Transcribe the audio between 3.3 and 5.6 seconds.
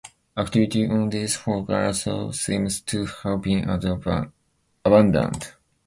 been abandoned.